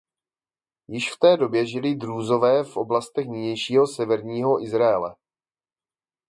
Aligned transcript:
Již 0.87 1.11
v 1.13 1.17
té 1.19 1.37
době 1.37 1.65
žili 1.67 1.95
Drúzové 1.95 2.63
v 2.63 2.77
oblastech 2.77 3.25
nynějšího 3.27 3.87
severního 3.87 4.63
Izraele. 4.63 5.15